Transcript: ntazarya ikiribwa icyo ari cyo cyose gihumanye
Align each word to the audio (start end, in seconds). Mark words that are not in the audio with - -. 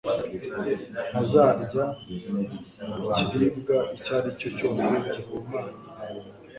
ntazarya 1.09 1.85
ikiribwa 3.11 3.77
icyo 3.95 4.11
ari 4.19 4.29
cyo 4.39 4.49
cyose 4.57 4.85
gihumanye 5.13 5.73